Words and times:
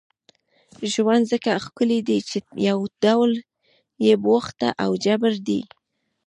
ژوند 0.91 1.23
ځکه 1.31 1.51
ښکلی 1.65 1.99
دی 2.07 2.19
چې 2.29 2.37
یو 2.67 2.79
ډول 3.03 3.31
بې 4.01 4.13
وخته 4.31 4.67
او 4.83 4.91
جبر 5.03 5.33
دی. 5.47 5.61